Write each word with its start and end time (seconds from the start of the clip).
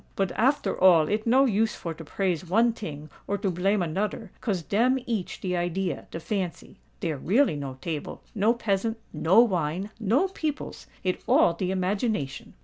"But 0.15 0.31
after 0.31 0.75
all 0.83 1.07
it 1.07 1.27
no 1.27 1.45
use 1.45 1.75
for 1.75 1.93
to 1.93 2.03
praise 2.03 2.43
one 2.49 2.73
ting 2.73 3.11
or 3.27 3.37
to 3.37 3.51
blame 3.51 3.83
anoder—'cause 3.83 4.63
dem 4.63 4.97
each 5.05 5.39
de 5.41 5.55
idea—de 5.55 6.19
fancy. 6.19 6.79
Dere 7.01 7.17
really 7.17 7.55
no 7.55 7.75
table—no 7.81 8.53
peasant—no 8.55 9.39
wine—no 9.41 10.27
peoples: 10.29 10.87
it 11.03 11.21
all 11.27 11.53
de 11.53 11.69
imagination." 11.69 12.55